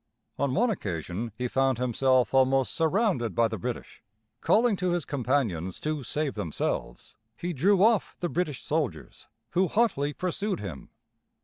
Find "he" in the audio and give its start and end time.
1.37-1.47, 7.37-7.53